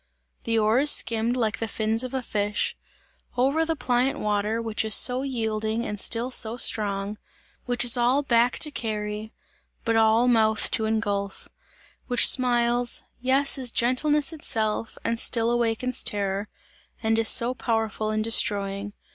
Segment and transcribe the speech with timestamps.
[0.45, 2.75] The oars skimmed like the fins of a fish,
[3.37, 7.19] over the pliant water, which is so yielding and still so strong;
[7.67, 9.31] which is all back to carry,
[9.85, 11.49] but all mouth to engulph;
[12.07, 16.49] which smiles yes, is gentleness itself, and still awakens terror
[17.03, 18.93] and is so powerful in destroying.